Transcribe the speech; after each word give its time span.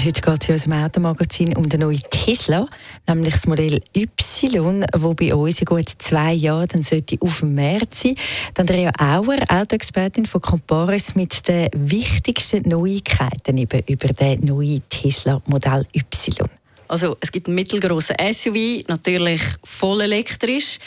und 0.00 0.06
heute 0.06 0.22
geht 0.22 0.42
es 0.42 0.48
in 0.48 0.54
unserem 0.54 0.84
Automagazin 0.84 1.56
um 1.58 1.68
den 1.68 1.80
neuen 1.80 2.00
Tesla, 2.08 2.66
nämlich 3.06 3.34
das 3.34 3.46
Modell 3.46 3.82
Y, 3.94 4.86
das 4.90 5.14
bei 5.14 5.34
uns 5.34 5.60
in 5.60 5.64
gut 5.66 5.88
zwei 5.98 6.32
Jahren 6.32 6.68
dann 6.68 6.82
sollte 6.82 7.18
auf 7.20 7.40
dem 7.40 7.54
März 7.54 8.04
sein. 8.04 8.14
Dann 8.54 8.66
Andrea 8.66 8.92
Auer, 8.98 9.38
Autoexpertin 9.48 10.24
von 10.24 10.40
Comparis, 10.40 11.14
mit 11.16 11.46
den 11.46 11.68
wichtigsten 11.74 12.66
Neuigkeiten 12.66 13.58
über 13.58 14.08
den 14.08 14.44
neuen 14.46 14.82
Tesla 14.88 15.42
Modell 15.46 15.84
Y. 15.94 16.48
Also 16.90 17.16
es 17.20 17.30
gibt 17.30 17.46
einen 17.46 17.54
mittelgroßen 17.54 18.16
SUV, 18.32 18.84
natürlich 18.88 19.40
voll 19.62 20.00
elektrisch. 20.00 20.78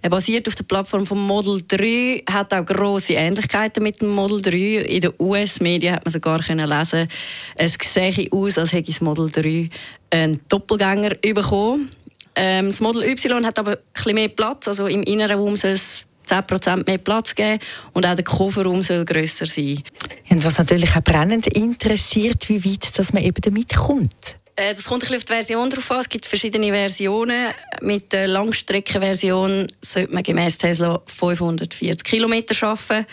Er 0.00 0.10
basiert 0.10 0.46
auf 0.46 0.54
der 0.54 0.62
Plattform 0.62 1.04
vom 1.04 1.20
Model 1.20 1.60
3, 1.66 2.22
hat 2.30 2.54
auch 2.54 2.64
große 2.64 3.14
Ähnlichkeiten 3.14 3.82
mit 3.82 4.00
dem 4.00 4.10
Model 4.10 4.40
3. 4.40 4.56
In 4.82 5.00
den 5.00 5.12
US-Medien 5.18 5.96
hat 5.96 6.04
man 6.04 6.12
sogar 6.12 6.40
können 6.40 6.68
lesen, 6.68 7.08
es 7.56 7.76
sehe 7.82 8.28
aus, 8.30 8.56
als 8.56 8.72
hätte 8.72 8.92
das 8.92 9.00
Model 9.00 9.28
3 9.28 9.68
einen 10.10 10.40
Doppelgänger 10.48 11.16
bekommen. 11.16 11.90
Ähm, 12.36 12.66
das 12.66 12.80
Model 12.80 13.02
Y 13.02 13.44
hat 13.44 13.58
aber 13.58 13.72
ein 13.72 13.78
bisschen 13.92 14.14
mehr 14.14 14.28
Platz, 14.28 14.68
also 14.68 14.86
im 14.86 15.02
inneren 15.02 15.40
Raum 15.40 15.56
soll 15.56 15.72
es 15.72 16.04
10% 16.28 16.86
mehr 16.86 16.98
Platz 16.98 17.34
geben 17.34 17.58
und 17.94 18.06
auch 18.06 18.14
der 18.14 18.24
Kofferraum 18.24 18.82
soll 18.82 19.04
grösser 19.04 19.46
sein. 19.46 19.82
Und 20.30 20.44
was 20.44 20.58
natürlich 20.58 20.94
auch 20.94 21.02
brennend 21.02 21.48
interessiert, 21.48 22.48
wie 22.48 22.64
weit 22.64 22.96
dass 22.96 23.12
man 23.12 23.24
eben 23.24 23.40
damit 23.40 23.74
kommt. 23.74 24.36
Äh, 24.58 24.74
das 24.74 24.84
kommt 24.84 25.08
ein 25.08 25.16
auf 25.16 25.24
die 25.24 25.32
Version 25.32 25.70
drauf 25.70 25.90
an. 25.92 26.00
Es 26.00 26.08
gibt 26.08 26.26
verschiedene 26.26 26.70
Versionen. 26.72 27.54
Mit 27.80 28.12
der 28.12 28.26
Langstreckenversion 28.26 29.68
sollte 29.80 30.12
man 30.12 30.22
gemäß 30.22 30.58
Tesla 30.58 31.00
540 31.06 32.02
km 32.04 32.52
schaffen. 32.52 33.06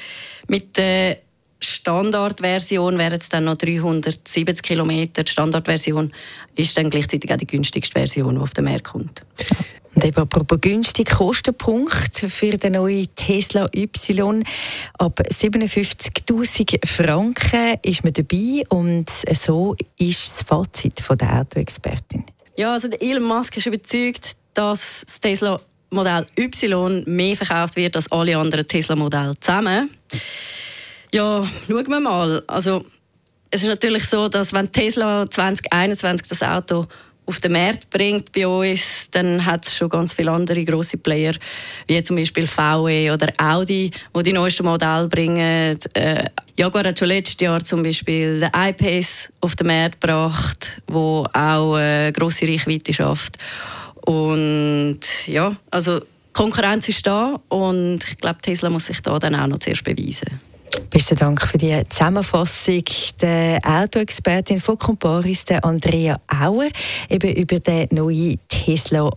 Mit 0.48 0.76
der 0.76 1.20
Standardversion 1.62 2.98
wären 2.98 3.20
es 3.20 3.30
dann 3.30 3.46
noch 3.46 3.56
370 3.56 4.64
km. 4.64 4.90
Die 4.90 5.32
Standardversion 5.32 6.12
ist 6.56 6.78
dann 6.78 6.90
gleichzeitig 6.90 7.32
auch 7.32 7.38
die 7.38 7.48
günstigste 7.48 7.94
Version, 7.94 8.36
die 8.36 8.42
auf 8.42 8.54
den 8.54 8.66
Markt 8.66 8.86
kommt. 8.86 9.22
Und 9.96 10.04
eben 10.04 10.18
apropos 10.18 10.60
günstig, 10.60 11.10
Kostenpunkt 11.10 12.18
für 12.18 12.52
den 12.52 12.74
neuen 12.74 13.08
Tesla 13.16 13.70
Y. 13.74 14.44
Ab 14.98 15.22
57.000 15.22 16.86
Franken 16.86 17.78
ist 17.82 18.04
man 18.04 18.14
dabei 18.14 18.64
und 18.70 19.10
so 19.10 19.76
ist 19.98 20.26
das 20.28 20.44
Fazit 20.44 21.00
von 21.00 21.18
der 21.18 21.40
Autoexpertin. 21.40 22.26
Ja, 22.58 22.74
also 22.74 22.90
Elon 22.90 23.24
Musk 23.24 23.56
ist 23.56 23.68
überzeugt, 23.68 24.36
dass 24.54 25.04
das 25.06 25.20
Tesla 25.22 25.62
Modell 25.92 26.26
Y 26.38 27.04
mehr 27.06 27.38
verkauft 27.38 27.76
wird 27.78 27.96
als 27.96 28.12
alle 28.12 28.38
anderen 28.38 28.68
Tesla-Modelle 28.68 29.40
zusammen. 29.40 29.90
Ja, 31.14 31.48
schauen 31.68 31.88
wir 31.88 32.00
mal. 32.00 32.44
Also, 32.48 32.84
es 33.50 33.64
ist 33.64 33.70
natürlich 33.70 34.04
so, 34.06 34.28
dass 34.28 34.52
wenn 34.52 34.72
Tesla 34.72 35.30
2021 35.30 36.28
das 36.28 36.44
Auto 36.44 36.86
auf 37.26 37.40
den 37.40 37.54
Markt 37.54 37.90
bringt 37.90 38.32
bei 38.32 38.48
uns, 38.48 39.10
dann 39.12 39.44
hat 39.46 39.66
es 39.66 39.76
schon 39.76 39.90
ganz 39.90 40.14
viele 40.14 40.32
andere 40.32 40.64
große 40.64 40.98
Player, 40.98 41.34
wie 41.88 42.02
zum 42.04 42.16
Beispiel 42.16 42.48
VW 42.48 43.12
oder 43.12 43.32
Audi, 43.38 43.92
die 44.16 44.24
die 44.24 44.34
neuesten 44.34 44.66
Modelle 44.66 45.08
bringen. 45.08 45.78
Äh, 45.94 46.26
Jaguar 46.58 46.86
hat 46.86 47.00
schon 47.00 47.08
letztes 47.08 47.40
Jahr 47.40 47.64
zum 47.64 47.84
Beispiel 47.84 48.40
den 48.40 48.52
I-Pace 48.56 49.32
auf 49.42 49.56
den 49.56 49.68
Markt 49.68 50.02
gebracht, 50.02 50.82
wo 50.88 51.26
auch 51.34 51.76
eine 51.76 52.14
grosse 52.14 52.48
Reichweite 52.48 52.94
schafft. 52.94 53.38
Und 54.02 55.00
ja, 55.26 55.56
also 55.72 56.02
Konkurrenz 56.32 56.90
ist 56.90 57.08
da 57.08 57.40
und 57.50 58.00
ich 58.08 58.18
glaube, 58.18 58.42
Tesla 58.42 58.70
muss 58.70 58.86
sich 58.86 59.02
da 59.02 59.18
dann 59.18 59.36
auch 59.36 59.48
noch 59.48 59.60
zuerst 59.60 59.84
beweisen. 59.84 60.40
Besten 60.96 61.18
Dank 61.18 61.46
für 61.46 61.58
die 61.58 61.78
Zusammenfassung. 61.90 62.86
Der 63.20 63.60
Autoexpertin 63.66 64.62
von 64.62 64.78
Comparis, 64.78 65.44
der 65.44 65.66
Andrea 65.66 66.22
Auer, 66.42 66.70
eben 67.10 67.36
über 67.36 67.60
den 67.60 67.90
neuen 67.92 68.40
Tesla 68.48 69.10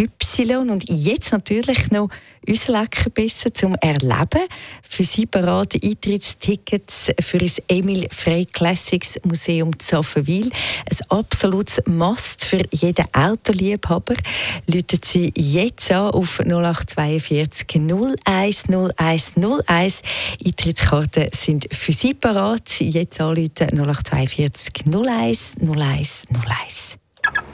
Y 0.00 0.70
und 0.70 0.88
jetzt 0.88 1.32
natürlich 1.32 1.90
noch 1.90 2.08
unser 2.48 2.72
Leckerbissen 2.72 3.54
zum 3.54 3.74
Erleben. 3.76 4.48
Für 4.82 5.02
Sie 5.02 5.26
berate 5.26 5.78
Eintrittstickets 5.82 7.10
für 7.20 7.38
das 7.38 7.60
Emil 7.68 8.08
Frey 8.10 8.46
Classics 8.46 9.20
Museum 9.24 9.78
Zafenwil. 9.78 10.46
Ein 10.46 11.10
absolutes 11.10 11.82
Must 11.86 12.44
für 12.44 12.62
jeden 12.70 13.04
Autoliebhaber. 13.12 14.14
Läuten 14.66 15.00
Sie 15.04 15.32
jetzt 15.36 15.92
an 15.92 16.10
auf 16.12 16.40
0842 16.40 17.66
01 18.24 18.64
01 18.96 19.34
01. 19.66 20.02
Eintrittskarten 20.44 21.28
sind 21.32 21.68
für 21.74 21.92
Sie 21.92 22.14
bereit. 22.14 22.80
Jetzt 22.80 23.20
anrufen 23.20 23.68
0842 23.72 24.86
01 24.86 25.56
01 25.60 26.24
01. 26.32 26.99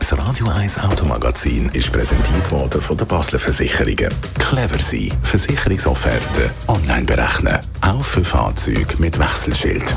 Das 0.09 0.17
Radio 0.21 0.47
1 0.47 0.78
Automagazin 0.78 1.69
ist 1.72 1.93
präsentiert 1.93 2.53
worden 2.53 2.81
von 2.81 2.97
der 2.97 3.06
Basler 3.06 3.41
Versicherungen. 3.41 4.09
Clever 4.39 4.78
sein. 4.78 5.11
Versicherungsofferte 5.22 6.53
online 6.69 7.05
berechnen. 7.05 7.59
Auch 7.81 8.05
für 8.05 8.25
Fahrzeuge 8.25 8.87
mit 8.99 9.19
Wechselschild. 9.19 9.97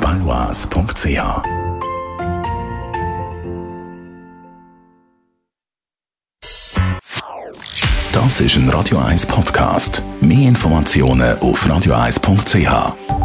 Banois.ch 0.00 1.22
Das 8.10 8.40
ist 8.40 8.56
ein 8.56 8.68
Radio 8.70 8.98
1 8.98 9.24
Podcast. 9.26 10.02
Mehr 10.20 10.48
Informationen 10.48 11.38
auf 11.38 11.64
radio1.ch. 11.64 13.17